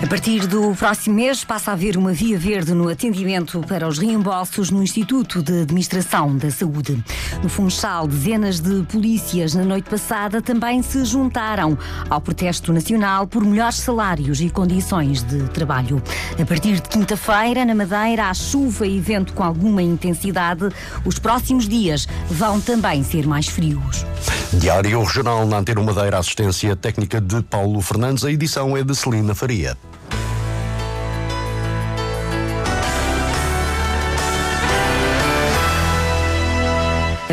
A 0.00 0.06
partir 0.06 0.46
do 0.46 0.74
próximo 0.76 1.16
mês 1.16 1.42
passa 1.42 1.72
a 1.72 1.74
haver 1.74 1.96
uma 1.96 2.12
via 2.12 2.38
verde 2.38 2.72
no 2.72 2.88
atendimento 2.88 3.60
para 3.62 3.86
os 3.86 3.98
reembolsos 3.98 4.70
no 4.70 4.80
Instituto 4.80 5.42
de 5.42 5.62
Administração 5.62 6.36
da 6.36 6.50
Saúde. 6.52 7.02
No 7.42 7.48
Funchal, 7.48 8.06
dezenas 8.06 8.60
de 8.60 8.84
polícias 8.84 9.54
na 9.54 9.64
noite 9.64 9.90
passada 9.90 10.40
também 10.40 10.82
se 10.82 11.04
juntaram 11.04 11.76
ao 12.08 12.20
protesto 12.20 12.72
nacional 12.72 13.26
por 13.26 13.44
melhores 13.44 13.76
salários 13.76 14.40
e 14.40 14.48
condições 14.48 15.22
de 15.24 15.42
trabalho. 15.48 16.00
A 16.40 16.46
partir 16.46 16.74
de 16.74 16.82
quinta-feira, 16.82 17.64
na 17.64 17.74
Madeira, 17.74 18.30
há 18.30 18.34
chuva 18.34 18.86
e 18.86 19.00
vento 19.00 19.32
com 19.32 19.42
alguma 19.42 19.82
intensidade. 19.82 20.68
Os 21.04 21.18
próximos 21.18 21.68
dias 21.68 22.06
vão 22.30 22.60
também 22.60 23.02
ser 23.02 23.26
mais 23.26 23.48
frios. 23.48 24.06
Diário 24.54 25.02
Regional 25.02 25.44
na 25.44 25.58
Antena 25.58 25.82
Madeira, 25.82 26.18
assistência 26.18 26.74
técnica 26.76 27.20
de 27.20 27.42
Paulo 27.42 27.80
Fernandes. 27.82 28.24
A 28.24 28.30
edição 28.30 28.76
é 28.76 28.82
de 28.84 28.94
Celina 28.94 29.34
Faria. 29.34 29.76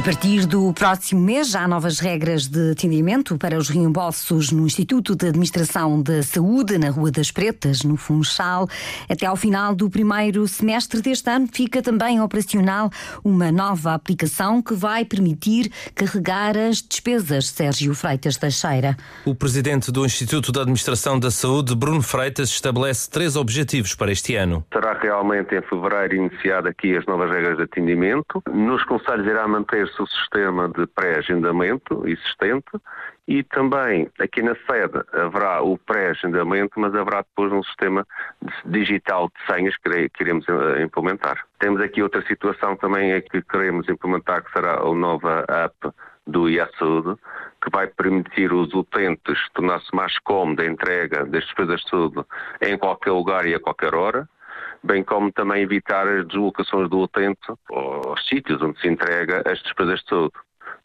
Partir 0.05 0.45
do 0.45 0.71
próximo 0.71 1.19
mês, 1.19 1.49
já 1.49 1.63
há 1.63 1.67
novas 1.67 1.99
regras 1.99 2.47
de 2.47 2.73
atendimento 2.73 3.39
para 3.39 3.57
os 3.57 3.69
reembolsos 3.69 4.51
no 4.51 4.63
Instituto 4.63 5.15
de 5.15 5.29
Administração 5.29 5.99
da 5.99 6.21
Saúde, 6.21 6.77
na 6.77 6.91
Rua 6.91 7.09
das 7.09 7.31
Pretas, 7.31 7.81
no 7.81 7.97
Funchal. 7.97 8.67
Até 9.09 9.25
ao 9.25 9.35
final 9.35 9.73
do 9.73 9.89
primeiro 9.89 10.47
semestre 10.47 11.01
deste 11.01 11.27
ano, 11.27 11.47
fica 11.51 11.81
também 11.81 12.21
operacional 12.21 12.91
uma 13.23 13.51
nova 13.51 13.95
aplicação 13.95 14.61
que 14.61 14.75
vai 14.75 15.03
permitir 15.03 15.71
carregar 15.95 16.55
as 16.55 16.83
despesas. 16.83 17.47
Sérgio 17.47 17.95
Freitas 17.95 18.37
Teixeira. 18.37 18.95
O 19.25 19.33
presidente 19.33 19.91
do 19.91 20.05
Instituto 20.05 20.51
de 20.51 20.59
Administração 20.59 21.19
da 21.19 21.31
Saúde, 21.31 21.75
Bruno 21.75 22.03
Freitas, 22.03 22.49
estabelece 22.49 23.09
três 23.09 23.35
objetivos 23.35 23.95
para 23.95 24.11
este 24.11 24.35
ano. 24.35 24.63
Será 24.71 24.93
realmente 24.93 25.55
em 25.55 25.63
fevereiro 25.63 26.13
iniciado 26.13 26.67
aqui 26.67 26.95
as 26.95 27.07
novas 27.07 27.31
regras 27.31 27.57
de 27.57 27.63
atendimento. 27.63 28.43
Nos 28.53 28.85
conselhos 28.85 29.25
irá 29.25 29.47
o 30.01 30.07
sistema 30.07 30.69
de 30.69 30.85
pré-agendamento 30.87 32.07
existente 32.07 32.69
e 33.27 33.43
também 33.43 34.09
aqui 34.19 34.41
na 34.41 34.55
sede 34.55 35.03
haverá 35.13 35.61
o 35.61 35.77
pré-agendamento, 35.77 36.79
mas 36.79 36.93
haverá 36.93 37.21
depois 37.21 37.51
um 37.51 37.63
sistema 37.63 38.05
digital 38.65 39.29
de 39.29 39.53
senhas 39.53 39.75
que 39.77 40.09
queremos 40.09 40.47
eh, 40.47 40.83
implementar. 40.83 41.45
Temos 41.59 41.81
aqui 41.81 42.03
outra 42.03 42.21
situação 42.27 42.75
também 42.75 43.13
é 43.13 43.21
que 43.21 43.41
queremos 43.41 43.89
implementar, 43.89 44.43
que 44.43 44.51
será 44.51 44.79
a 44.79 44.93
nova 44.93 45.43
app 45.47 45.89
do 46.27 46.49
IASUD, 46.49 47.17
que 47.63 47.71
vai 47.71 47.87
permitir 47.87 48.53
os 48.53 48.73
utentes 48.73 49.39
tornar-se 49.53 49.93
mais 49.95 50.17
cómodo 50.19 50.61
a 50.61 50.65
entrega 50.65 51.25
das 51.25 51.43
despesas 51.43 51.81
de 51.81 51.89
saúde 51.89 52.23
em 52.61 52.77
qualquer 52.77 53.11
lugar 53.11 53.45
e 53.45 53.55
a 53.55 53.59
qualquer 53.59 53.95
hora 53.95 54.29
bem 54.85 55.03
como 55.03 55.31
também 55.31 55.63
evitar 55.63 56.07
as 56.07 56.27
deslocações 56.27 56.89
do 56.89 56.99
utente 56.99 57.39
aos 57.69 58.27
sítios 58.27 58.61
onde 58.61 58.79
se 58.79 58.87
entrega 58.87 59.41
as 59.45 59.59
despesas 59.61 59.99
de 60.01 60.09
saúde 60.09 60.33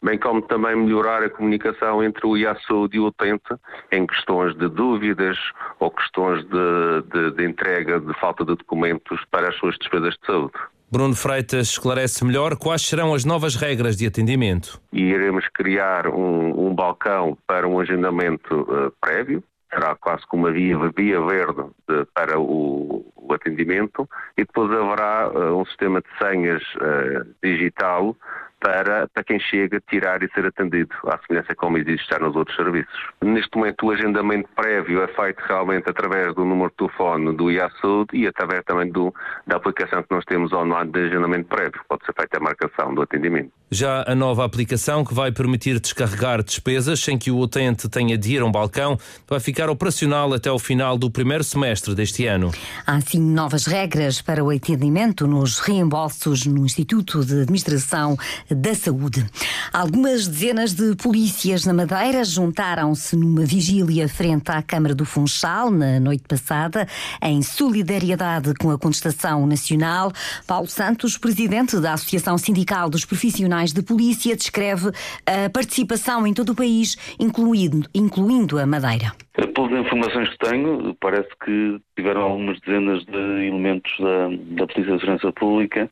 bem 0.03 0.17
como 0.17 0.41
também 0.41 0.75
melhorar 0.75 1.23
a 1.23 1.29
comunicação 1.29 2.03
entre 2.03 2.25
o 2.25 2.35
IASUD 2.35 2.95
e 2.95 2.99
o 2.99 3.07
utente 3.07 3.53
em 3.91 4.05
questões 4.07 4.55
de 4.57 4.67
dúvidas 4.67 5.37
ou 5.79 5.91
questões 5.91 6.43
de, 6.45 7.01
de, 7.13 7.31
de, 7.35 7.45
entrega 7.45 7.99
de 7.99 8.13
falta 8.19 8.43
de 8.43 8.55
documentos 8.55 9.21
para 9.29 9.49
as 9.49 9.55
suas 9.57 9.77
despesas 9.77 10.15
de 10.15 10.25
saúde. 10.25 10.53
Bruno 10.91 11.15
Freitas 11.15 11.69
esclarece 11.69 12.25
melhor 12.25 12.57
quais 12.57 12.81
serão 12.81 13.13
as 13.13 13.23
novas 13.23 13.55
regras 13.55 13.95
de 13.95 14.05
atendimento. 14.05 14.81
E 14.91 15.01
iremos 15.01 15.47
criar 15.53 16.07
um, 16.07 16.67
um 16.67 16.75
balcão 16.75 17.37
para 17.47 17.65
um 17.65 17.79
agendamento 17.79 18.61
uh, 18.63 18.91
prévio, 18.99 19.41
será 19.73 19.95
quase 19.95 20.25
como 20.27 20.43
uma 20.43 20.51
via, 20.51 20.77
via 20.95 21.21
verde 21.21 21.63
de, 21.87 22.05
para 22.13 22.39
o, 22.39 23.05
o, 23.15 23.33
atendimento 23.33 24.07
e 24.37 24.43
depois 24.43 24.69
haverá 24.71 25.29
uh, 25.29 25.57
um 25.57 25.65
sistema 25.65 26.01
de 26.01 26.07
senhas 26.17 26.61
uh, 26.75 27.25
digital 27.41 28.15
para, 28.59 29.07
para 29.07 29.23
quem 29.23 29.39
chega 29.39 29.81
tirar 29.89 30.21
e 30.21 30.29
ser 30.33 30.45
atendido, 30.45 30.93
à 31.05 31.17
semelhança 31.25 31.55
como 31.55 31.77
existe 31.77 32.07
já 32.07 32.19
nos 32.19 32.35
outros 32.35 32.55
serviços. 32.55 33.09
Neste 33.21 33.57
momento 33.57 33.87
o 33.87 33.91
agendamento 33.91 34.47
prévio 34.55 35.01
é 35.01 35.07
feito 35.07 35.39
realmente 35.47 35.89
através 35.89 36.35
do 36.35 36.45
número 36.45 36.69
de 36.69 36.75
telefone 36.75 37.35
do 37.35 37.49
IASUD 37.49 38.09
e 38.13 38.27
através 38.27 38.63
também 38.65 38.91
do, 38.91 39.13
da 39.47 39.57
aplicação 39.57 40.03
que 40.03 40.13
nós 40.13 40.23
temos 40.25 40.53
online 40.53 40.91
de 40.91 40.99
agendamento 41.05 41.47
prévio. 41.47 41.81
Pode 41.89 42.05
ser 42.05 42.13
feita 42.13 42.37
a 42.37 42.41
marcação 42.41 42.93
do 42.93 43.01
atendimento. 43.01 43.60
Já 43.73 44.03
a 44.05 44.13
nova 44.13 44.43
aplicação 44.43 45.05
que 45.05 45.13
vai 45.13 45.31
permitir 45.31 45.79
descarregar 45.79 46.43
despesas 46.43 46.99
sem 46.99 47.17
que 47.17 47.31
o 47.31 47.39
utente 47.39 47.87
tenha 47.87 48.17
de 48.17 48.33
ir 48.33 48.41
a 48.41 48.45
um 48.45 48.51
balcão 48.51 48.97
vai 49.25 49.39
ficar 49.39 49.69
operacional 49.69 50.33
até 50.33 50.51
o 50.51 50.59
final 50.59 50.97
do 50.97 51.09
primeiro 51.09 51.41
semestre 51.41 51.95
deste 51.95 52.25
ano. 52.25 52.51
Há 52.85 52.99
sim 52.99 53.21
novas 53.21 53.65
regras 53.65 54.21
para 54.21 54.43
o 54.43 54.49
atendimento 54.49 55.25
nos 55.25 55.59
reembolsos 55.59 56.45
no 56.45 56.65
Instituto 56.65 57.23
de 57.23 57.43
Administração 57.43 58.17
da 58.49 58.75
Saúde. 58.75 59.25
Algumas 59.71 60.27
dezenas 60.27 60.73
de 60.73 60.93
polícias 60.97 61.65
na 61.65 61.73
Madeira 61.73 62.25
juntaram-se 62.25 63.15
numa 63.15 63.45
vigília 63.45 64.09
frente 64.09 64.51
à 64.51 64.61
Câmara 64.61 64.93
do 64.93 65.05
Funchal 65.05 65.71
na 65.71 65.97
noite 65.97 66.25
passada, 66.27 66.85
em 67.21 67.41
solidariedade 67.41 68.53
com 68.55 68.69
a 68.69 68.77
contestação 68.77 69.47
nacional. 69.47 70.11
Paulo 70.45 70.67
Santos, 70.67 71.17
presidente 71.17 71.79
da 71.79 71.93
Associação 71.93 72.37
Sindical 72.37 72.89
dos 72.89 73.05
Profissionais 73.05 73.60
de 73.69 73.83
Polícia, 73.83 74.35
descreve 74.35 74.89
a 75.25 75.49
participação 75.49 76.25
em 76.25 76.33
todo 76.33 76.49
o 76.49 76.55
país, 76.55 76.97
incluindo, 77.19 77.87
incluindo 77.93 78.57
a 78.57 78.65
Madeira. 78.65 79.11
Pelas 79.33 79.71
informações 79.85 80.29
que 80.29 80.37
tenho, 80.39 80.95
parece 80.99 81.29
que 81.45 81.79
tiveram 81.95 82.21
algumas 82.21 82.59
dezenas 82.61 83.05
de 83.05 83.47
elementos 83.47 83.91
da, 83.99 84.27
da 84.55 84.67
Polícia 84.67 84.93
de 84.93 84.99
Segurança 84.99 85.31
Pública, 85.33 85.89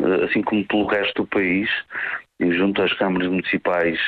eh, 0.00 0.24
assim 0.24 0.42
como 0.42 0.64
pelo 0.66 0.86
resto 0.86 1.22
do 1.22 1.28
país, 1.28 1.68
junto 2.40 2.82
às 2.82 2.92
câmaras 2.94 3.28
municipais, 3.28 3.98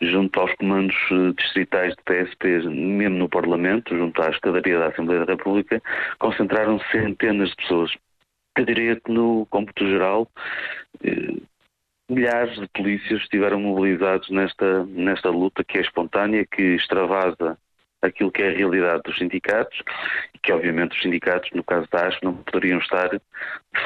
junto 0.00 0.38
aos 0.38 0.54
comandos 0.54 0.96
eh, 1.10 1.32
distritais 1.36 1.94
de 1.94 2.02
PSP, 2.04 2.68
mesmo 2.68 3.18
no 3.18 3.28
Parlamento, 3.28 3.96
junto 3.96 4.22
à 4.22 4.30
escadaria 4.30 4.78
da 4.78 4.88
Assembleia 4.88 5.24
da 5.24 5.32
República, 5.32 5.82
concentraram 6.18 6.78
centenas 6.92 7.50
de 7.50 7.56
pessoas. 7.56 7.90
Eu 8.56 8.64
diria 8.64 8.96
que 9.00 9.10
no 9.10 9.46
cômputo 9.50 9.86
geral, 9.86 10.28
eh, 11.02 11.34
milhares 12.08 12.58
de 12.58 12.68
polícias 12.68 13.22
estiveram 13.22 13.60
mobilizados 13.60 14.28
nesta, 14.30 14.84
nesta 14.84 15.30
luta 15.30 15.64
que 15.64 15.78
é 15.78 15.80
espontânea, 15.80 16.46
que 16.46 16.74
extravasa 16.74 17.58
aquilo 18.02 18.30
que 18.30 18.42
é 18.42 18.48
a 18.48 18.56
realidade 18.56 19.02
dos 19.04 19.16
sindicatos 19.16 19.82
que 20.44 20.52
obviamente 20.52 20.94
os 20.94 21.02
sindicatos, 21.02 21.50
no 21.54 21.64
caso 21.64 21.88
da 21.90 22.06
ASP, 22.06 22.22
não 22.22 22.34
poderiam 22.34 22.78
estar 22.78 23.08
de 23.08 23.20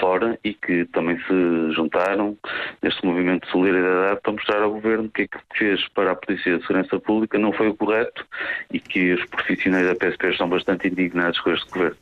fora 0.01 0.39
e 0.45 0.53
que 0.53 0.85
também 0.87 1.17
se 1.21 1.73
juntaram 1.73 2.37
neste 2.83 3.07
movimento 3.07 3.47
de 3.47 3.53
solidariedade 3.53 4.21
para 4.21 4.33
mostrar 4.33 4.63
ao 4.63 4.73
Governo 4.73 5.09
que 5.09 5.23
aquilo 5.23 5.43
que 5.53 5.59
fez 5.59 5.89
para 5.95 6.13
a 6.13 6.17
Polícia 6.17 6.59
de 6.59 6.67
Segurança 6.67 6.99
Pública 6.99 7.39
não 7.39 7.53
foi 7.53 7.69
o 7.69 7.75
correto 7.75 8.27
e 8.73 8.81
que 8.81 9.15
os 9.15 9.25
profissionais 9.27 9.87
da 9.87 9.95
PSP 9.95 10.31
estão 10.31 10.49
bastante 10.49 10.89
indignados 10.89 11.41
com 11.41 11.53
este 11.53 11.71
Governo. 11.71 11.97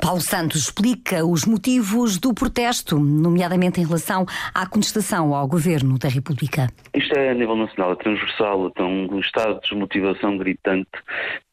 Paulo 0.00 0.20
Santos 0.20 0.62
explica 0.62 1.24
os 1.24 1.44
motivos 1.44 2.18
do 2.18 2.32
protesto, 2.32 2.98
nomeadamente 2.98 3.80
em 3.80 3.84
relação 3.84 4.24
à 4.54 4.66
contestação 4.66 5.34
ao 5.34 5.46
Governo 5.46 5.98
da 5.98 6.08
República. 6.08 6.68
Isto 6.94 7.14
é 7.14 7.30
a 7.30 7.34
nível 7.34 7.56
nacional, 7.56 7.92
é 7.92 7.96
transversal, 7.96 8.68
então 8.68 8.88
um 8.88 9.20
estado 9.20 9.56
de 9.56 9.68
desmotivação 9.68 10.38
gritante 10.38 10.88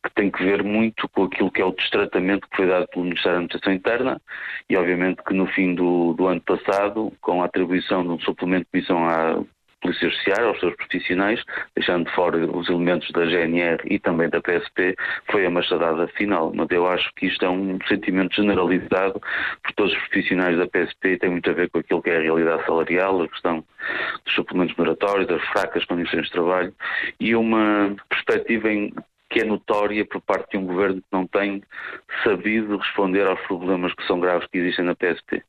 que 0.05 0.13
tem 0.13 0.29
que 0.29 0.43
ver 0.43 0.63
muito 0.63 1.09
com 1.09 1.23
aquilo 1.23 1.51
que 1.51 1.61
é 1.61 1.65
o 1.65 1.71
destratamento 1.71 2.44
foi 2.55 2.67
dado 2.67 2.87
pelo 2.87 3.05
Ministério 3.05 3.39
da 3.39 3.43
Administração 3.45 3.73
Interna 3.73 4.21
e 4.69 4.77
obviamente 4.77 5.23
que 5.23 5.33
no 5.33 5.47
fim 5.47 5.75
do, 5.75 6.13
do 6.13 6.27
ano 6.27 6.41
passado, 6.41 7.11
com 7.21 7.41
a 7.41 7.45
atribuição 7.45 8.03
de 8.03 8.09
um 8.09 8.19
suplemento 8.19 8.67
de 8.73 8.79
missão 8.79 9.07
à 9.07 9.43
Polícia 9.85 10.09
Judiciária, 10.09 10.47
aos 10.47 10.59
seus 10.59 10.75
profissionais, 10.75 11.43
deixando 11.75 12.05
de 12.05 12.15
fora 12.15 12.37
os 12.37 12.67
elementos 12.69 13.11
da 13.11 13.25
GNR 13.25 13.83
e 13.85 13.99
também 13.99 14.27
da 14.29 14.41
PSP, 14.41 14.95
foi 15.29 15.45
a 15.45 15.49
machadada 15.49 16.07
final. 16.07 16.51
Mas 16.55 16.67
eu 16.71 16.87
acho 16.87 17.11
que 17.15 17.27
isto 17.27 17.45
é 17.45 17.49
um 17.49 17.77
sentimento 17.87 18.35
generalizado 18.35 19.21
por 19.63 19.73
todos 19.75 19.93
os 19.93 19.99
profissionais 20.07 20.57
da 20.57 20.67
PSP 20.67 21.09
e 21.09 21.17
tem 21.19 21.29
muito 21.29 21.49
a 21.49 21.53
ver 21.53 21.69
com 21.69 21.79
aquilo 21.79 22.01
que 22.01 22.09
é 22.09 22.17
a 22.17 22.21
realidade 22.21 22.65
salarial, 22.65 23.21
a 23.21 23.27
questão 23.27 23.63
dos 24.25 24.33
suplementos 24.33 24.75
moratórios, 24.75 25.27
das 25.27 25.43
fracas 25.49 25.85
condições 25.85 26.25
de 26.25 26.31
trabalho 26.31 26.73
e 27.19 27.35
uma 27.35 27.95
perspectiva 28.09 28.71
em 28.71 28.91
que 29.35 29.41
é 29.41 29.43
notória 29.43 30.05
por 30.05 30.21
parte 30.21 30.51
de 30.51 30.57
um 30.57 30.65
governo 30.65 31.01
que 31.01 31.07
não 31.11 31.27
tem 31.27 31.61
sabido 32.23 32.77
responder 32.77 33.27
aos 33.27 33.41
problemas 33.41 33.93
que 33.93 34.07
são 34.07 34.17
graves 34.17 34.47
que 34.47 34.57
existem 34.57 34.85
na 34.85 34.95
PSP. 34.95 35.43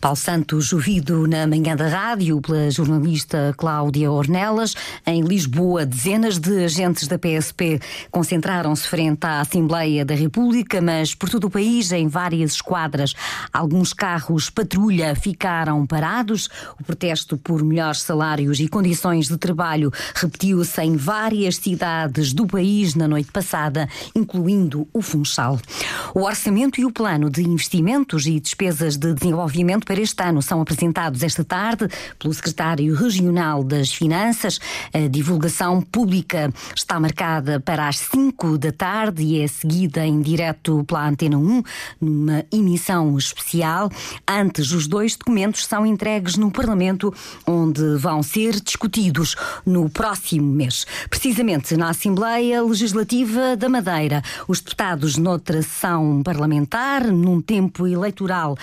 Paulo 0.00 0.16
Santos, 0.16 0.72
ouvido 0.72 1.26
na 1.26 1.44
manhã 1.44 1.74
da 1.74 1.88
rádio 1.88 2.40
pela 2.40 2.70
jornalista 2.70 3.52
Cláudia 3.56 4.10
Ornelas. 4.12 4.74
Em 5.04 5.22
Lisboa, 5.22 5.84
dezenas 5.84 6.38
de 6.38 6.64
agentes 6.64 7.08
da 7.08 7.18
PSP 7.18 7.80
concentraram-se 8.10 8.86
frente 8.86 9.24
à 9.24 9.40
Assembleia 9.40 10.04
da 10.04 10.14
República, 10.14 10.80
mas 10.80 11.16
por 11.16 11.28
todo 11.28 11.48
o 11.48 11.50
país, 11.50 11.90
em 11.90 12.06
várias 12.06 12.52
esquadras. 12.52 13.12
Alguns 13.52 13.92
carros 13.92 14.48
patrulha 14.48 15.16
ficaram 15.16 15.84
parados. 15.84 16.48
O 16.78 16.84
protesto 16.84 17.36
por 17.36 17.64
melhores 17.64 18.02
salários 18.02 18.60
e 18.60 18.68
condições 18.68 19.26
de 19.26 19.36
trabalho 19.36 19.92
repetiu-se 20.14 20.80
em 20.80 20.96
várias 20.96 21.56
cidades 21.56 22.32
do 22.32 22.46
país 22.46 22.94
na 22.94 23.08
noite 23.08 23.32
passada, 23.32 23.88
incluindo 24.14 24.86
o 24.92 25.02
Funchal. 25.02 25.58
O 26.14 26.20
orçamento 26.20 26.80
e 26.80 26.84
o 26.84 26.92
plano 26.92 27.28
de 27.28 27.42
investimentos 27.42 28.26
e 28.26 28.38
despesas 28.38 28.96
de 28.96 29.12
desenvolvimento 29.12 29.87
para 29.88 30.02
este 30.02 30.22
ano 30.22 30.42
são 30.42 30.60
apresentados 30.60 31.22
esta 31.22 31.42
tarde 31.42 31.88
pelo 32.18 32.34
Secretário 32.34 32.94
Regional 32.94 33.64
das 33.64 33.90
Finanças. 33.90 34.60
A 34.92 35.08
divulgação 35.08 35.80
pública 35.80 36.52
está 36.76 37.00
marcada 37.00 37.58
para 37.58 37.88
as 37.88 37.96
5 37.96 38.58
da 38.58 38.70
tarde 38.70 39.22
e 39.22 39.40
é 39.40 39.48
seguida 39.48 40.04
em 40.04 40.20
direto 40.20 40.84
pela 40.84 41.08
Antena 41.08 41.38
1, 41.38 41.62
numa 42.02 42.44
emissão 42.52 43.16
especial. 43.16 43.90
Antes, 44.28 44.72
os 44.72 44.86
dois 44.86 45.16
documentos 45.16 45.64
são 45.64 45.86
entregues 45.86 46.36
no 46.36 46.50
Parlamento, 46.50 47.10
onde 47.46 47.96
vão 47.96 48.22
ser 48.22 48.60
discutidos 48.60 49.36
no 49.64 49.88
próximo 49.88 50.52
mês. 50.52 50.86
Precisamente 51.08 51.78
na 51.78 51.88
Assembleia 51.88 52.62
Legislativa 52.62 53.56
da 53.56 53.70
Madeira, 53.70 54.22
os 54.46 54.60
deputados 54.60 55.16
noutra 55.16 55.62
sessão 55.62 56.22
parlamentar, 56.22 57.06
num 57.06 57.40
tempo 57.40 57.86
eleitoral 57.86 58.54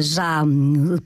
já 0.00 0.44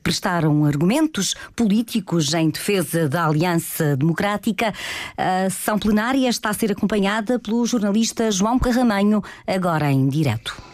prestaram 0.02 0.64
argumentos 0.64 1.34
políticos 1.54 2.34
em 2.34 2.50
defesa 2.50 3.08
da 3.08 3.26
Aliança 3.26 3.96
Democrática. 3.96 4.72
A 5.16 5.50
sessão 5.50 5.78
plenária 5.78 6.28
está 6.28 6.50
a 6.50 6.54
ser 6.54 6.72
acompanhada 6.72 7.38
pelo 7.38 7.64
jornalista 7.66 8.30
João 8.30 8.58
Carramanho, 8.58 9.22
agora 9.46 9.90
em 9.90 10.08
direto. 10.08 10.67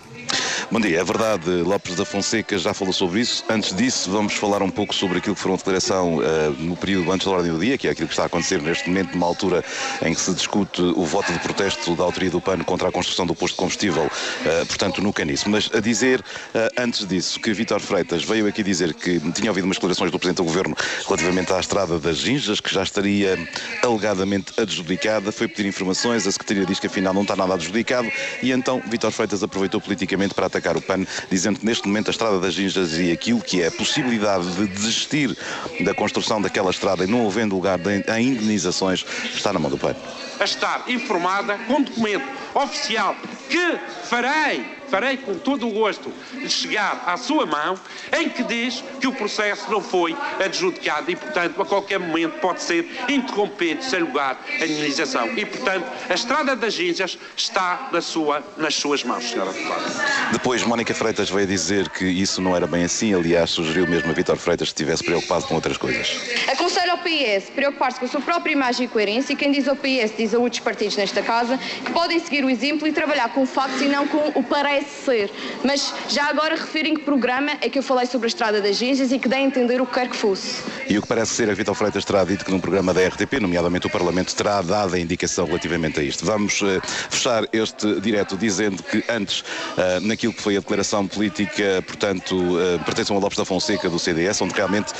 Bom 0.70 0.80
dia, 0.80 0.98
é 0.98 1.04
verdade, 1.04 1.48
Lopes 1.62 1.94
da 1.94 2.06
Fonseca 2.06 2.56
já 2.56 2.72
falou 2.72 2.92
sobre 2.92 3.20
isso. 3.20 3.44
Antes 3.50 3.76
disso, 3.76 4.10
vamos 4.10 4.32
falar 4.34 4.62
um 4.62 4.70
pouco 4.70 4.94
sobre 4.94 5.18
aquilo 5.18 5.34
que 5.34 5.40
foi 5.40 5.50
uma 5.50 5.58
declaração 5.58 6.16
uh, 6.16 6.22
no 6.58 6.74
período 6.74 7.12
antes 7.12 7.26
da 7.26 7.32
ordem 7.32 7.52
do 7.52 7.58
dia, 7.58 7.76
que 7.76 7.86
é 7.86 7.90
aquilo 7.90 8.08
que 8.08 8.14
está 8.14 8.22
a 8.22 8.26
acontecer 8.26 8.62
neste 8.62 8.88
momento, 8.88 9.12
numa 9.12 9.26
altura 9.26 9.62
em 10.02 10.14
que 10.14 10.20
se 10.20 10.32
discute 10.32 10.80
o 10.80 11.04
voto 11.04 11.30
de 11.32 11.38
protesto 11.38 11.94
da 11.94 12.02
autoria 12.02 12.30
do 12.30 12.40
PAN 12.40 12.58
contra 12.64 12.88
a 12.88 12.92
construção 12.92 13.26
do 13.26 13.34
posto 13.34 13.54
de 13.54 13.58
combustível, 13.58 14.04
uh, 14.06 14.66
portanto, 14.66 15.02
no 15.02 15.12
canismo. 15.12 15.52
Mas 15.52 15.70
a 15.72 15.80
dizer, 15.80 16.20
uh, 16.20 16.58
antes 16.78 17.06
disso, 17.06 17.38
que 17.38 17.52
Vítor 17.52 17.80
Freitas 17.80 18.24
veio 18.24 18.46
aqui 18.46 18.62
dizer 18.62 18.94
que 18.94 19.20
tinha 19.32 19.50
ouvido 19.50 19.66
umas 19.66 19.76
declarações 19.76 20.10
do 20.10 20.18
Presidente 20.18 20.38
do 20.38 20.44
Governo 20.44 20.74
relativamente 21.06 21.52
à 21.52 21.60
estrada 21.60 21.98
das 21.98 22.16
Ginjas, 22.16 22.58
que 22.58 22.72
já 22.72 22.82
estaria 22.82 23.38
alegadamente 23.82 24.52
adjudicada, 24.58 25.30
foi 25.30 25.46
pedir 25.46 25.68
informações, 25.68 26.26
a 26.26 26.32
Secretaria 26.32 26.64
diz 26.64 26.80
que 26.80 26.86
afinal 26.86 27.12
não 27.12 27.22
está 27.22 27.36
nada 27.36 27.54
adjudicado, 27.54 28.10
e 28.42 28.50
então 28.50 28.82
Vítor 28.88 29.12
Freitas 29.12 29.42
aproveitou 29.42 29.80
politicamente 29.80 30.34
para 30.34 30.53
atacar 30.54 30.76
o 30.76 30.80
PAN, 30.80 31.04
dizendo 31.30 31.58
que 31.58 31.66
neste 31.66 31.86
momento 31.86 32.08
a 32.08 32.10
Estrada 32.10 32.38
das 32.38 32.54
Ginjas 32.54 32.92
e 32.98 33.10
aquilo 33.10 33.40
que 33.40 33.62
é 33.62 33.66
a 33.66 33.72
possibilidade 33.72 34.48
de 34.54 34.66
desistir 34.66 35.36
da 35.80 35.94
construção 35.94 36.40
daquela 36.40 36.70
estrada 36.70 37.04
e 37.04 37.06
não 37.06 37.26
havendo 37.26 37.54
lugar 37.54 37.78
a 38.08 38.20
indenizações 38.20 39.04
está 39.34 39.52
na 39.52 39.58
mão 39.58 39.70
do 39.70 39.78
PAN. 39.78 39.94
A 40.40 40.44
estar 40.44 40.84
informada 40.88 41.58
com 41.66 41.82
documento 41.82 42.26
oficial 42.54 43.16
que 43.48 43.78
farei 44.04 44.74
farei 44.94 45.16
com 45.16 45.34
todo 45.34 45.66
o 45.66 45.72
gosto 45.72 46.12
chegar 46.48 47.02
à 47.04 47.16
sua 47.16 47.44
mão, 47.44 47.76
em 48.16 48.28
que 48.28 48.44
diz 48.44 48.84
que 49.00 49.08
o 49.08 49.12
processo 49.12 49.68
não 49.68 49.80
foi 49.80 50.16
adjudicado 50.38 51.10
e, 51.10 51.16
portanto, 51.16 51.60
a 51.60 51.64
qualquer 51.64 51.98
momento 51.98 52.38
pode 52.38 52.62
ser 52.62 52.88
interrompido 53.08 53.82
sem 53.82 54.00
lugar 54.00 54.40
a 54.48 54.64
indenização. 54.64 55.36
E, 55.36 55.44
portanto, 55.44 55.84
a 56.08 56.14
Estrada 56.14 56.54
das 56.54 56.74
Ginjas 56.74 57.18
está 57.36 57.88
na 57.90 58.00
sua, 58.00 58.40
nas 58.56 58.76
suas 58.76 59.02
mãos, 59.02 59.24
Sra. 59.24 59.46
Deputada. 59.46 59.84
Depois, 60.30 60.62
Mónica 60.62 60.94
Freitas 60.94 61.28
veio 61.28 61.46
dizer 61.48 61.88
que 61.88 62.04
isso 62.04 62.40
não 62.40 62.54
era 62.54 62.66
bem 62.66 62.84
assim, 62.84 63.12
aliás, 63.12 63.50
sugeriu 63.50 63.88
mesmo 63.88 64.10
a 64.10 64.14
Vítor 64.14 64.36
Freitas 64.36 64.68
que 64.68 64.74
estivesse 64.74 65.02
preocupado 65.02 65.44
com 65.46 65.56
outras 65.56 65.76
coisas. 65.76 66.16
Aconselho 66.46 66.92
ao 66.92 66.98
PS 66.98 67.50
preocupar-se 67.52 67.98
com 67.98 68.06
a 68.06 68.08
sua 68.08 68.20
própria 68.20 68.52
imagem 68.52 68.86
e 68.86 68.88
coerência 68.88 69.32
e 69.32 69.36
quem 69.36 69.50
diz 69.50 69.66
ao 69.66 69.74
PS 69.74 70.16
diz 70.16 70.23
a 70.32 70.38
outros 70.38 70.60
partidos 70.60 70.96
nesta 70.96 71.20
casa 71.22 71.58
que 71.58 71.92
podem 71.92 72.18
seguir 72.20 72.44
o 72.44 72.50
exemplo 72.50 72.86
e 72.86 72.92
trabalhar 72.92 73.28
com 73.30 73.44
factos 73.44 73.82
e 73.82 73.86
não 73.86 74.06
com 74.06 74.38
o 74.38 74.42
parece 74.42 75.04
ser. 75.04 75.30
Mas 75.64 75.92
já 76.08 76.28
agora 76.28 76.54
refiro 76.54 76.88
em 76.88 76.94
que 76.94 77.02
programa 77.02 77.52
é 77.60 77.68
que 77.68 77.78
eu 77.78 77.82
falei 77.82 78.06
sobre 78.06 78.26
a 78.26 78.28
Estrada 78.28 78.60
das 78.60 78.76
Ginjas 78.76 79.10
e 79.12 79.18
que 79.18 79.28
dei 79.28 79.40
a 79.40 79.42
entender 79.42 79.80
o 79.80 79.86
que 79.86 79.94
quer 79.94 80.08
que 80.08 80.16
fosse. 80.16 80.62
E 80.88 80.96
o 80.96 81.02
que 81.02 81.08
parece 81.08 81.32
ser, 81.32 81.50
a 81.50 81.54
Vitor 81.54 81.74
Freitas 81.74 82.04
terá 82.04 82.24
dito 82.24 82.44
que 82.44 82.50
num 82.50 82.60
programa 82.60 82.94
da 82.94 83.06
RTP, 83.06 83.40
nomeadamente 83.40 83.86
o 83.86 83.90
Parlamento, 83.90 84.34
terá 84.34 84.62
dado 84.62 84.94
a 84.94 84.98
indicação 84.98 85.46
relativamente 85.46 85.98
a 85.98 86.02
isto. 86.02 86.24
Vamos 86.24 86.60
uh, 86.62 86.80
fechar 87.10 87.44
este 87.52 88.00
direto 88.00 88.36
dizendo 88.36 88.82
que 88.82 89.02
antes, 89.08 89.40
uh, 89.40 90.00
naquilo 90.02 90.32
que 90.32 90.42
foi 90.42 90.56
a 90.56 90.60
declaração 90.60 91.06
política, 91.06 91.82
portanto, 91.86 92.34
uh, 92.34 92.78
pertencem 92.84 93.16
a 93.16 93.18
Lopes 93.18 93.38
da 93.38 93.44
Fonseca 93.44 93.88
do 93.88 93.98
CDS, 93.98 94.40
onde 94.42 94.54
realmente 94.54 94.92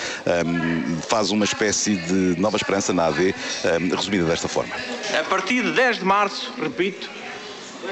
um, 0.46 1.00
faz 1.02 1.30
uma 1.30 1.44
espécie 1.44 1.96
de 1.96 2.40
nova 2.40 2.56
esperança 2.56 2.92
na 2.92 3.06
AD, 3.06 3.34
um, 3.64 3.94
resumida 3.94 4.24
desta 4.24 4.48
forma. 4.48 4.74
A 5.18 5.22
partir 5.22 5.62
de 5.62 5.70
10 5.70 5.98
de 5.98 6.04
março, 6.04 6.52
repito, 6.60 7.08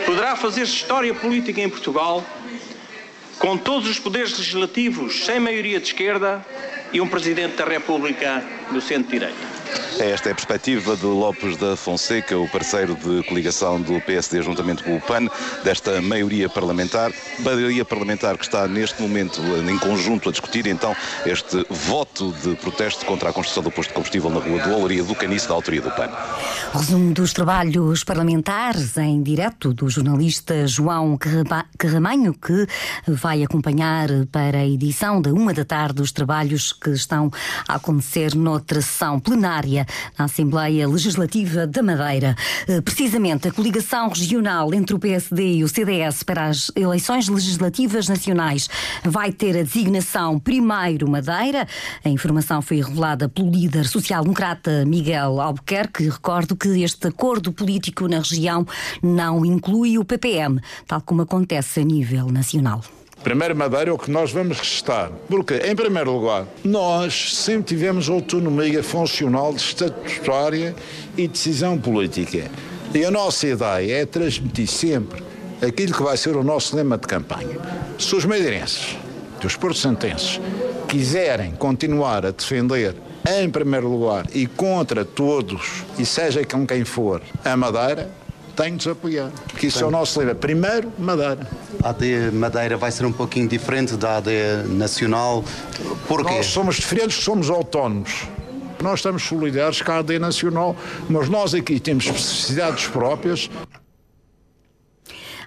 poderá 0.05 0.35
fazer 0.35 0.63
história 0.63 1.15
política 1.15 1.61
em 1.61 1.69
Portugal 1.69 2.25
com 3.39 3.57
todos 3.57 3.89
os 3.89 3.99
poderes 3.99 4.37
legislativos 4.37 5.25
sem 5.25 5.39
maioria 5.39 5.79
de 5.79 5.87
esquerda 5.87 6.45
e 6.93 7.01
um 7.01 7.07
Presidente 7.07 7.57
da 7.57 7.65
República 7.65 8.45
do 8.73 8.81
centro-direita. 8.81 9.37
É 9.99 10.11
esta 10.11 10.29
é 10.29 10.33
a 10.33 10.35
perspectiva 10.35 10.97
de 10.97 11.06
Lopes 11.06 11.56
da 11.56 11.77
Fonseca, 11.77 12.37
o 12.39 12.49
parceiro 12.49 12.94
de 12.94 13.23
coligação 13.25 13.81
do 13.81 14.00
PSD 14.00 14.43
juntamente 14.43 14.83
com 14.83 14.97
o 14.97 15.00
PAN, 15.00 15.29
desta 15.62 16.00
maioria 16.00 16.49
parlamentar. 16.49 17.12
Maioria 17.41 17.85
parlamentar 17.85 18.37
que 18.37 18.44
está 18.44 18.67
neste 18.67 19.00
momento 19.00 19.41
em 19.69 19.79
conjunto 19.79 20.29
a 20.29 20.33
discutir 20.33 20.67
então 20.67 20.94
este 21.27 21.65
voto 21.69 22.33
de 22.43 22.56
protesto 22.56 23.05
contra 23.05 23.31
a 23.31 23.33
construção 23.33 23.62
do 23.62 23.71
posto 23.71 23.91
de 23.91 23.94
combustível 23.94 24.31
na 24.31 24.41
rua 24.41 24.61
do 24.61 24.75
Olaria 24.75 25.05
do 25.05 25.15
Caniço 25.15 25.49
da 25.49 25.55
autoria 25.55 25.81
do 25.81 25.91
PAN. 25.91 26.11
Resumo 26.73 27.12
dos 27.12 27.33
trabalhos 27.33 28.03
parlamentares 28.03 28.97
em 28.97 29.23
direto 29.23 29.73
do 29.73 29.89
jornalista 29.89 30.67
João 30.67 31.19
Carramanho, 31.79 32.35
que 32.35 32.67
vai 33.06 33.43
acompanhar 33.43 34.09
para 34.31 34.59
a 34.59 34.67
edição 34.67 35.21
da 35.21 35.33
uma 35.33 35.53
da 35.53 35.65
tarde 35.65 36.03
os 36.03 36.12
trabalhos 36.12 36.73
que 36.73 36.91
estão 36.91 37.31
a 37.69 37.75
acontecer 37.75 38.35
noutra 38.35 38.81
sessão 38.81 39.21
plenária 39.21 39.81
na 40.19 40.26
Assembleia 40.26 40.88
Legislativa 40.88 41.67
da 41.67 41.82
Madeira. 41.82 42.37
Eh, 42.69 42.81
precisamente, 42.81 43.49
a 43.49 43.52
coligação 43.52 44.08
regional 44.08 44.73
entre 44.75 44.94
o 44.94 44.99
PSD 44.99 45.56
e 45.56 45.64
o 45.64 45.69
CDS 45.69 46.23
para 46.23 46.46
as 46.46 46.70
eleições 46.76 47.29
legislativas 47.29 48.08
nacionais 48.08 48.69
vai 49.05 49.32
ter 49.32 49.58
a 49.58 49.62
designação 49.62 50.39
Primeiro 50.39 51.08
Madeira. 51.10 51.67
A 52.05 52.08
informação 52.08 52.62
foi 52.62 52.81
revelada 52.81 53.29
pelo 53.29 53.51
líder 53.51 53.86
social-democrata 53.86 54.84
Miguel 54.84 55.41
Albuquerque. 55.41 56.08
Recordo 56.08 56.56
que 56.56 56.69
este 56.82 57.08
acordo 57.08 57.53
político 57.53 58.08
na 58.08 58.19
região 58.19 58.67
não 59.03 59.44
inclui 59.44 59.98
o 59.98 60.05
PPM, 60.05 60.60
tal 60.86 61.01
como 61.01 61.22
acontece 61.22 61.81
a 61.81 61.84
nível 61.84 62.27
nacional. 62.27 62.82
Primeiro 63.22 63.55
Madeira 63.55 63.91
é 63.91 63.93
o 63.93 63.98
que 63.98 64.10
nós 64.10 64.32
vamos 64.32 64.58
restar. 64.58 65.10
Porque, 65.29 65.55
em 65.55 65.76
primeiro 65.76 66.12
lugar, 66.12 66.44
nós 66.64 67.34
sempre 67.36 67.64
tivemos 67.64 68.08
autonomia 68.08 68.82
funcional, 68.82 69.55
estatutária 69.55 70.74
e 71.17 71.29
decisão 71.29 71.79
política. 71.79 72.50
E 72.93 73.05
a 73.05 73.10
nossa 73.10 73.46
ideia 73.46 74.02
é 74.02 74.06
transmitir 74.06 74.67
sempre 74.67 75.22
aquilo 75.64 75.94
que 75.94 76.02
vai 76.02 76.17
ser 76.17 76.36
o 76.36 76.43
nosso 76.43 76.74
lema 76.74 76.98
de 76.98 77.06
campanha. 77.06 77.56
Se 77.96 78.14
os 78.17 78.24
madeirenses, 78.24 78.96
os 79.44 79.56
porcentenses, 79.56 80.41
quiserem 80.88 81.52
continuar 81.52 82.26
a 82.26 82.32
defender 82.32 82.94
em 83.41 83.48
primeiro 83.48 83.88
lugar 83.88 84.26
e 84.34 84.46
contra 84.46 85.05
todos, 85.05 85.84
e 85.96 86.05
seja 86.05 86.44
com 86.44 86.67
quem 86.67 86.84
for, 86.84 87.22
a 87.44 87.56
Madeira, 87.56 88.10
tem 88.56 88.77
de 88.77 88.91
apoiar. 88.91 89.31
Que 89.56 89.67
isso 89.67 89.79
Tem. 89.79 89.85
é 89.85 89.89
o 89.89 89.91
nosso 89.91 90.19
lema. 90.19 90.35
Primeiro, 90.35 90.93
Madeira. 90.99 91.47
A 91.82 91.91
AD 91.91 92.31
Madeira 92.32 92.77
vai 92.77 92.91
ser 92.91 93.05
um 93.05 93.13
pouquinho 93.13 93.49
diferente 93.49 93.97
da 93.97 94.19
AD 94.19 94.31
Nacional. 94.69 95.44
Porquê? 96.06 96.37
Nós 96.37 96.47
somos 96.47 96.77
diferentes, 96.77 97.23
somos 97.23 97.51
autónomos. 97.51 98.27
Nós 98.81 98.99
estamos 98.99 99.23
solidários 99.23 99.81
com 99.81 99.93
a 99.93 99.99
AD 99.99 100.19
Nacional, 100.19 100.77
mas 101.09 101.29
nós 101.29 101.55
aqui 101.55 101.79
temos 101.79 102.05
especificidades 102.05 102.87
próprias 102.89 103.49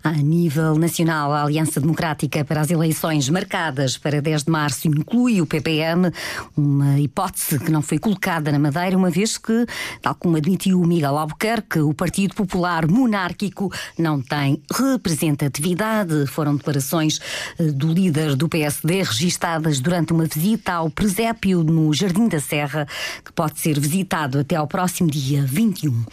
A 0.06 0.12
nível 0.12 0.76
nacional, 0.76 1.34
a 1.34 1.42
Aliança 1.42 1.82
Democrática 1.82 2.46
para 2.46 2.62
as 2.62 2.70
eleições 2.70 3.28
marcadas 3.28 3.98
para 3.98 4.22
10 4.22 4.44
de 4.44 4.52
março 4.52 4.88
inclui 4.88 5.42
o 5.42 5.48
PPM, 5.48 6.12
uma 6.56 7.00
hipótese 7.00 7.58
que 7.58 7.72
não 7.72 7.82
foi 7.82 7.98
colocada 7.98 8.52
na 8.52 8.60
Madeira, 8.60 8.96
uma 8.96 9.10
vez 9.10 9.40
que, 9.40 9.66
tal 10.04 10.14
como 10.14 10.38
admitiu 10.38 10.80
Miguel 10.82 11.18
Albuquerque, 11.18 11.80
o 11.80 11.92
Partido 11.92 12.36
Popular 12.36 12.88
Monárquico 12.88 13.74
não 13.98 14.22
tem 14.22 14.62
representatividade. 14.72 16.28
Foram 16.28 16.56
declarações 16.56 17.20
eh, 17.58 17.72
do 17.72 17.92
líder 17.92 18.36
do 18.36 18.48
PSD 18.48 19.02
registadas 19.02 19.80
durante 19.80 20.14
uma 20.14 20.26
visita 20.26 20.74
ao 20.74 20.88
presépio 20.88 21.64
no 21.64 21.92
Jardim 21.92 22.28
da 22.28 22.40
Serra, 22.40 22.88
que 23.24 23.34
pode 23.34 23.60
ser 23.60 23.80
visitado 23.80 24.38
até 24.38 24.56
ao 24.56 24.68
próximo 24.68 25.10
dia 25.10 25.44
21. 25.44 26.06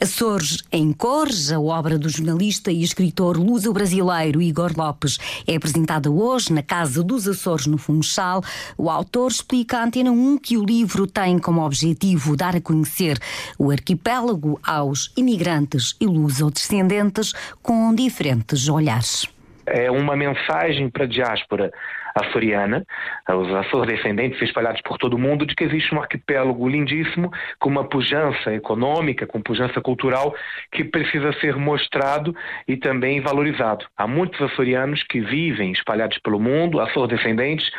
Açores 0.00 0.58
em 0.70 0.92
Cores, 0.92 1.50
a 1.50 1.58
obra 1.58 1.98
do 1.98 2.08
jornalista 2.08 2.70
e 2.70 2.84
escritor 2.84 3.39
luso-brasileiro 3.42 4.40
Igor 4.40 4.72
Lopes 4.76 5.18
é 5.46 5.56
apresentada 5.56 6.10
hoje 6.10 6.52
na 6.52 6.62
Casa 6.62 7.02
dos 7.02 7.26
Açores, 7.26 7.66
no 7.66 7.78
Funchal. 7.78 8.42
O 8.76 8.88
autor 8.90 9.30
explica 9.30 9.78
à 9.78 9.84
Antena 9.84 10.10
1 10.10 10.38
que 10.38 10.56
o 10.56 10.64
livro 10.64 11.06
tem 11.06 11.38
como 11.38 11.64
objetivo 11.64 12.36
dar 12.36 12.56
a 12.56 12.60
conhecer 12.60 13.18
o 13.58 13.70
arquipélago 13.70 14.60
aos 14.62 15.12
imigrantes 15.16 15.96
e 16.00 16.06
luso-descendentes 16.06 17.32
com 17.62 17.94
diferentes 17.94 18.68
olhares. 18.68 19.28
É 19.66 19.90
uma 19.90 20.16
mensagem 20.16 20.90
para 20.90 21.04
a 21.04 21.08
diáspora 21.08 21.70
açoriana, 22.14 22.84
os 23.28 23.54
Açores-descendentes 23.54 24.40
espalhados 24.42 24.80
por 24.82 24.98
todo 24.98 25.14
o 25.14 25.18
mundo, 25.18 25.46
de 25.46 25.54
que 25.54 25.64
existe 25.64 25.94
um 25.94 26.00
arquipélago 26.00 26.68
lindíssimo, 26.68 27.30
com 27.58 27.68
uma 27.68 27.84
pujança 27.84 28.52
econômica, 28.52 29.26
com 29.26 29.40
pujança 29.40 29.80
cultural, 29.80 30.34
que 30.72 30.84
precisa 30.84 31.32
ser 31.40 31.56
mostrado 31.56 32.34
e 32.66 32.76
também 32.76 33.20
valorizado. 33.20 33.86
Há 33.96 34.06
muitos 34.06 34.40
açorianos 34.40 35.02
que 35.04 35.20
vivem 35.20 35.72
espalhados 35.72 36.18
pelo 36.18 36.40
mundo, 36.40 36.80
Açores-descendentes, 36.80 37.70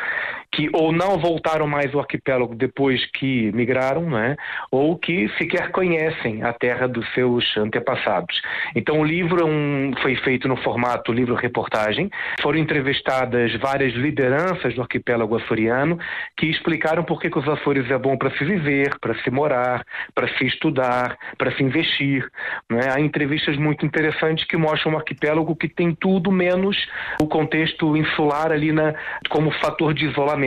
que 0.52 0.68
ou 0.72 0.92
não 0.92 1.18
voltaram 1.18 1.66
mais 1.66 1.92
ao 1.94 2.00
arquipélago 2.00 2.54
depois 2.54 3.04
que 3.12 3.50
migraram, 3.52 4.02
né, 4.02 4.36
ou 4.70 4.96
que 4.98 5.28
sequer 5.38 5.70
conhecem 5.70 6.42
a 6.42 6.52
terra 6.52 6.86
dos 6.86 7.10
seus 7.14 7.56
antepassados. 7.56 8.40
Então 8.76 9.00
o 9.00 9.04
livro 9.04 9.40
é 9.40 9.44
um, 9.44 9.92
foi 10.02 10.14
feito 10.16 10.46
no 10.46 10.56
formato 10.56 11.10
livro-reportagem, 11.10 12.10
foram 12.42 12.58
entrevistadas 12.58 13.54
várias 13.56 13.94
lideranças 13.94 14.74
do 14.74 14.82
arquipélago 14.82 15.36
açoriano 15.36 15.98
que 16.36 16.46
explicaram 16.46 17.02
por 17.02 17.20
que, 17.20 17.32
os 17.32 17.48
Açores 17.48 17.90
é 17.90 17.96
bom 17.96 18.16
para 18.16 18.30
se 18.36 18.44
viver, 18.44 18.98
para 19.00 19.14
se 19.22 19.30
morar, 19.30 19.86
para 20.14 20.28
se 20.36 20.44
estudar, 20.44 21.16
para 21.38 21.50
se 21.56 21.62
investir. 21.62 22.28
Né? 22.68 22.80
Há 22.94 23.00
entrevistas 23.00 23.56
muito 23.56 23.86
interessantes 23.86 24.44
que 24.44 24.56
mostram 24.56 24.92
um 24.92 24.96
arquipélago 24.98 25.56
que 25.56 25.66
tem 25.66 25.94
tudo 25.94 26.30
menos 26.30 26.76
o 27.20 27.26
contexto 27.26 27.96
insular 27.96 28.52
ali 28.52 28.70
na, 28.70 28.94
como 29.30 29.50
fator 29.52 29.94
de 29.94 30.04
isolamento 30.04 30.41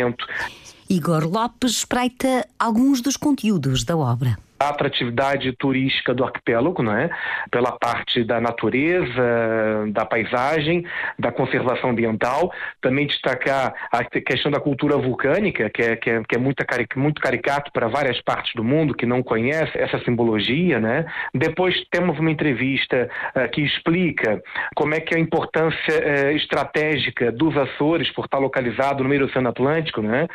Igor 0.89 1.25
Lopes 1.25 1.71
espreita 1.71 2.47
alguns 2.59 3.01
dos 3.01 3.17
conteúdos 3.17 3.83
da 3.83 3.95
obra 3.97 4.37
a 4.59 4.69
atratividade 4.69 5.51
turística 5.53 6.13
do 6.13 6.23
arquipélago, 6.23 6.81
não 6.81 6.95
é? 6.95 7.09
Pela 7.51 7.73
parte 7.73 8.23
da 8.23 8.39
natureza, 8.39 9.85
da 9.91 10.05
paisagem, 10.05 10.85
da 11.19 11.31
conservação 11.31 11.89
ambiental, 11.89 12.51
também 12.81 13.05
destacar 13.05 13.73
a 13.91 14.03
questão 14.03 14.51
da 14.51 14.59
cultura 14.59 14.97
vulcânica, 14.97 15.69
que 15.69 15.81
é, 15.81 15.95
que 15.95 16.09
é, 16.09 16.23
que 16.23 16.35
é 16.35 16.37
muito, 16.37 16.63
muito 16.95 17.21
caricato 17.21 17.71
para 17.71 17.87
várias 17.87 18.21
partes 18.21 18.53
do 18.55 18.63
mundo 18.63 18.93
que 18.93 19.05
não 19.05 19.21
conhecem 19.21 19.81
essa 19.81 19.99
simbologia, 19.99 20.79
né? 20.79 21.05
Depois 21.33 21.75
temos 21.91 22.17
uma 22.17 22.31
entrevista 22.31 23.09
uh, 23.35 23.49
que 23.51 23.61
explica 23.61 24.41
como 24.73 24.93
é 24.93 25.01
que 25.01 25.13
é 25.13 25.17
a 25.17 25.19
importância 25.19 25.93
uh, 25.93 26.31
estratégica 26.31 27.31
dos 27.31 27.55
Açores 27.57 28.09
por 28.11 28.25
estar 28.25 28.37
localizado 28.37 29.03
no 29.03 29.09
meio 29.09 29.21
do 29.21 29.27
Oceano 29.27 29.49
Atlântico, 29.49 30.01
né? 30.01 30.27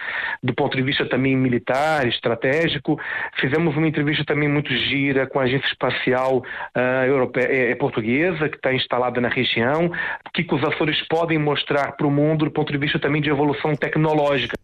Do 0.42 0.54
ponto 0.54 0.76
de 0.76 0.82
vista 0.82 1.06
também 1.06 1.34
militar, 1.34 2.06
estratégico. 2.06 3.00
Fizemos 3.36 3.74
uma 3.76 3.88
entrevista 3.88 4.09
entrevista 4.10 4.24
também 4.24 4.48
muito 4.48 4.74
gira 4.74 5.26
com 5.26 5.38
a 5.38 5.44
Agência 5.44 5.66
Espacial 5.66 6.38
uh, 6.38 7.06
europeia, 7.06 7.46
é, 7.46 7.70
é, 7.70 7.74
portuguesa, 7.74 8.48
que 8.48 8.56
está 8.56 8.72
instalada 8.74 9.20
na 9.20 9.28
região, 9.28 9.90
que 10.34 10.46
os 10.50 10.62
Açores 10.64 11.00
podem 11.08 11.38
mostrar 11.38 11.92
para 11.92 12.06
o 12.06 12.10
mundo 12.10 12.44
do 12.44 12.50
ponto 12.50 12.72
de 12.72 12.78
vista 12.78 12.98
também 12.98 13.22
de 13.22 13.30
evolução 13.30 13.74
tecnológica. 13.74 14.59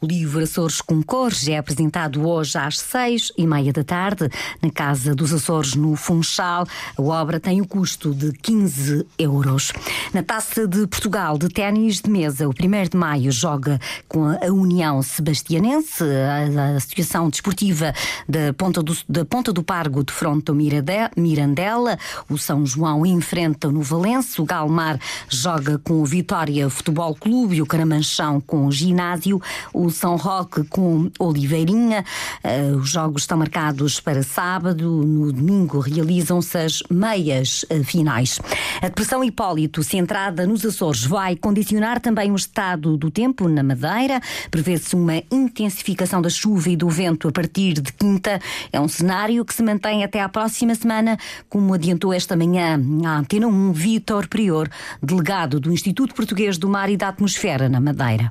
O 0.00 0.06
livro 0.06 0.42
Açores 0.42 0.80
com 0.80 1.02
Cores 1.02 1.46
é 1.48 1.58
apresentado 1.58 2.26
hoje 2.26 2.56
às 2.56 2.78
seis 2.78 3.32
e 3.36 3.46
meia 3.46 3.72
da 3.72 3.84
tarde 3.84 4.28
na 4.62 4.70
Casa 4.70 5.14
dos 5.14 5.32
Açores, 5.32 5.74
no 5.74 5.96
Funchal. 5.96 6.66
A 6.96 7.02
obra 7.02 7.38
tem 7.38 7.60
o 7.60 7.66
custo 7.66 8.14
de 8.14 8.32
15 8.32 9.06
euros. 9.18 9.72
Na 10.14 10.22
Taça 10.22 10.66
de 10.66 10.86
Portugal 10.86 11.36
de 11.36 11.48
ténis 11.48 12.00
de 12.00 12.10
mesa, 12.10 12.48
o 12.48 12.50
1 12.50 12.88
de 12.90 12.96
maio 12.96 13.30
joga 13.30 13.78
com 14.08 14.26
a 14.26 14.46
União 14.46 15.02
Sebastianense, 15.02 16.04
a 16.04 16.76
Associação 16.76 17.28
Desportiva 17.28 17.92
da 18.28 18.52
Ponta 18.54 18.82
do, 18.82 18.96
da 19.08 19.24
Ponta 19.24 19.52
do 19.52 19.62
Pargo 19.62 20.04
de 20.04 20.12
Fronto 20.12 20.54
Mirandela. 20.54 21.98
O 22.28 22.38
São 22.38 22.64
João 22.64 23.04
enfrenta 23.04 23.70
no 23.70 23.82
Valença. 23.82 24.40
O 24.40 24.44
Galmar 24.44 24.98
joga 25.28 25.78
com 25.78 26.00
o 26.00 26.04
Vitória 26.04 26.68
Futebol 26.70 27.14
Clube 27.14 27.56
e 27.56 27.62
o 27.62 27.66
Caramanchão 27.66 28.40
com 28.40 28.66
o 28.66 28.72
Ginásio 28.72 29.40
o 29.72 29.90
São 29.90 30.16
Roque 30.16 30.64
com 30.64 31.10
Oliveirinha. 31.18 32.04
Uh, 32.44 32.76
os 32.76 32.90
jogos 32.90 33.22
estão 33.22 33.38
marcados 33.38 34.00
para 34.00 34.22
sábado. 34.22 35.04
No 35.04 35.32
domingo 35.32 35.80
realizam-se 35.80 36.58
as 36.58 36.82
meias 36.90 37.64
uh, 37.64 37.84
finais. 37.84 38.40
A 38.80 38.88
depressão 38.88 39.22
Hipólito, 39.22 39.82
centrada 39.82 40.46
nos 40.46 40.64
Açores, 40.64 41.04
vai 41.04 41.36
condicionar 41.36 42.00
também 42.00 42.30
o 42.30 42.36
estado 42.36 42.96
do 42.96 43.10
tempo 43.10 43.48
na 43.48 43.62
Madeira. 43.62 44.20
Prevê-se 44.50 44.94
uma 44.94 45.22
intensificação 45.30 46.20
da 46.20 46.30
chuva 46.30 46.70
e 46.70 46.76
do 46.76 46.88
vento 46.88 47.28
a 47.28 47.32
partir 47.32 47.74
de 47.74 47.92
quinta. 47.92 48.40
É 48.72 48.80
um 48.80 48.88
cenário 48.88 49.44
que 49.44 49.54
se 49.54 49.62
mantém 49.62 50.04
até 50.04 50.20
à 50.20 50.28
próxima 50.28 50.74
semana, 50.74 51.18
como 51.48 51.74
adiantou 51.74 52.12
esta 52.12 52.36
manhã 52.36 52.80
a 53.04 53.18
Antena 53.18 53.46
1 53.46 53.72
Vítor 53.72 54.28
Prior, 54.28 54.68
delegado 55.02 55.60
do 55.60 55.72
Instituto 55.72 56.14
Português 56.14 56.58
do 56.58 56.68
Mar 56.68 56.90
e 56.90 56.96
da 56.96 57.08
Atmosfera 57.08 57.68
na 57.68 57.80
Madeira. 57.80 58.30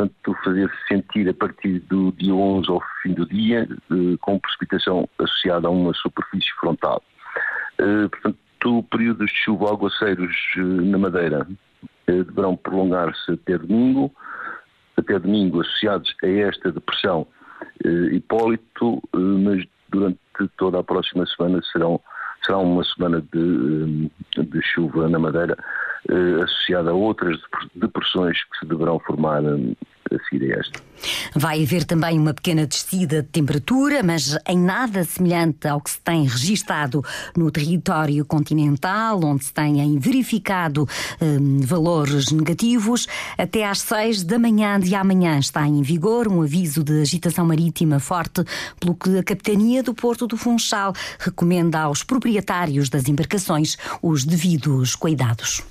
Portanto, 0.00 0.36
fazer-se 0.44 0.88
sentir 0.88 1.28
a 1.28 1.34
partir 1.34 1.80
do 1.80 2.12
dia 2.12 2.34
11 2.34 2.70
ao 2.70 2.82
fim 3.02 3.12
do 3.12 3.26
dia, 3.26 3.68
eh, 3.90 4.16
com 4.20 4.38
precipitação 4.38 5.08
associada 5.18 5.68
a 5.68 5.70
uma 5.70 5.92
superfície 5.94 6.50
frontal. 6.58 7.02
Eh, 7.78 8.08
portanto, 8.08 8.82
períodos 8.90 9.30
de 9.30 9.36
chuva 9.36 9.70
aguaceiros 9.70 10.36
eh, 10.56 10.60
na 10.60 10.98
Madeira 10.98 11.46
deverão 12.06 12.56
prolongar-se 12.56 13.32
até 13.32 13.56
domingo, 13.56 14.12
até 14.96 15.16
domingo 15.16 15.60
associados 15.60 16.12
a 16.24 16.26
esta 16.26 16.72
depressão 16.72 17.24
Hipólito, 17.84 19.00
mas 19.14 19.64
durante 19.90 20.18
toda 20.56 20.80
a 20.80 20.82
próxima 20.82 21.24
semana 21.26 21.60
serão, 21.70 22.00
será 22.44 22.58
uma 22.58 22.82
semana 22.82 23.22
de, 23.32 24.10
de 24.42 24.62
chuva 24.62 25.08
na 25.08 25.20
Madeira, 25.20 25.56
associada 26.42 26.90
a 26.90 26.94
outras 26.94 27.40
depressões 27.76 28.42
que 28.42 28.58
se 28.58 28.66
deverão 28.66 28.98
formar 28.98 29.42
a 30.10 30.18
seguir 30.28 30.52
a 30.52 30.58
esta. 30.58 30.80
Vai 31.34 31.62
haver 31.62 31.84
também 31.84 32.18
uma 32.18 32.34
pequena 32.34 32.66
descida 32.66 33.22
de 33.22 33.28
temperatura, 33.28 34.02
mas 34.02 34.36
em 34.46 34.58
nada 34.58 35.04
semelhante 35.04 35.66
ao 35.66 35.80
que 35.80 35.90
se 35.90 36.00
tem 36.00 36.24
registado 36.26 37.02
no 37.36 37.50
território 37.50 38.24
continental, 38.24 39.20
onde 39.24 39.44
se 39.44 39.52
têm 39.52 39.98
verificado 39.98 40.86
hum, 41.20 41.60
valores 41.60 42.30
negativos. 42.30 43.06
Até 43.38 43.66
às 43.66 43.80
seis 43.80 44.22
da 44.22 44.38
manhã 44.38 44.78
de 44.78 44.94
amanhã 44.94 45.38
está 45.38 45.66
em 45.66 45.82
vigor 45.82 46.28
um 46.28 46.42
aviso 46.42 46.82
de 46.84 47.00
agitação 47.00 47.46
marítima 47.46 47.98
forte, 47.98 48.44
pelo 48.78 48.94
que 48.94 49.18
a 49.18 49.22
Capitania 49.22 49.82
do 49.82 49.94
Porto 49.94 50.26
do 50.26 50.36
Funchal 50.36 50.92
recomenda 51.18 51.80
aos 51.80 52.02
proprietários 52.02 52.88
das 52.88 53.08
embarcações 53.08 53.76
os 54.02 54.24
devidos 54.24 54.94
cuidados. 54.94 55.62